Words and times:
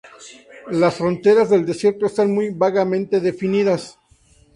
Las 0.71 0.95
fronteras 0.95 1.51
del 1.51 1.63
desierto 1.67 2.07
están 2.07 2.33
muy 2.33 2.49
vagamente 2.49 3.19
definidas. 3.19 3.99